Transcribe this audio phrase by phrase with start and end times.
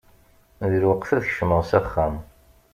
[0.69, 2.15] D lweqt ad kecmeɣ s axxam.